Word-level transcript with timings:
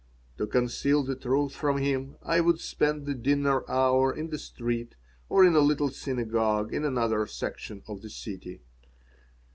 To 0.39 0.47
conceal 0.47 1.03
the 1.03 1.15
truth 1.15 1.53
from 1.53 1.77
him 1.77 2.15
I 2.23 2.39
would 2.41 2.59
spend 2.59 3.05
the 3.05 3.13
dinner 3.13 3.63
hour 3.69 4.11
in 4.11 4.31
the 4.31 4.39
street 4.39 4.95
or 5.29 5.45
in 5.45 5.53
a 5.53 5.59
little 5.59 5.89
synagogue 5.89 6.73
in 6.73 6.83
another 6.83 7.27
section 7.27 7.83
of 7.87 8.01
the 8.01 8.09
city. 8.09 8.61